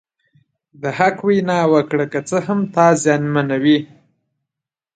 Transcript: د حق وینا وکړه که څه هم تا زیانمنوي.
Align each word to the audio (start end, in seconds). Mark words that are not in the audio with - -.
د 0.81 0.83
حق 0.97 1.15
وینا 1.27 1.59
وکړه 1.73 2.05
که 2.13 2.19
څه 2.29 2.37
هم 2.47 2.59
تا 2.75 2.85
زیانمنوي. 3.03 3.77